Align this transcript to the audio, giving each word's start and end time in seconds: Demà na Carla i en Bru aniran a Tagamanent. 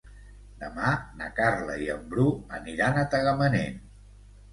Demà 0.61 0.93
na 1.19 1.27
Carla 1.39 1.75
i 1.87 1.89
en 1.95 2.07
Bru 2.13 2.25
aniran 2.61 2.97
a 3.03 3.05
Tagamanent. 3.13 3.79